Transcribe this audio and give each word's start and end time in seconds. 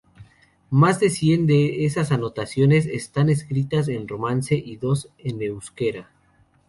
Más 0.71 0.99
de 0.99 1.11
cien 1.11 1.45
de 1.45 1.85
esas 1.85 2.11
anotaciones 2.11 2.87
están 2.87 3.29
escritas 3.29 3.87
en 3.87 4.07
romance 4.07 4.55
y 4.55 4.77
dos 4.77 5.09
en 5.19 5.39
euskera. 5.43 6.09